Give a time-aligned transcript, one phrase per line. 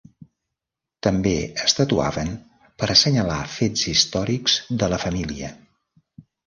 [1.07, 1.33] També
[1.67, 2.33] es tatuaven
[2.81, 5.57] per assenyalar fets històrics de la família.